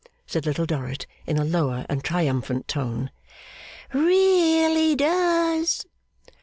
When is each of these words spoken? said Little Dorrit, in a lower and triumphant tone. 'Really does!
said 0.25 0.47
Little 0.47 0.65
Dorrit, 0.65 1.05
in 1.27 1.37
a 1.37 1.45
lower 1.45 1.85
and 1.87 2.03
triumphant 2.03 2.67
tone. 2.67 3.11
'Really 3.93 4.95
does! 4.95 5.85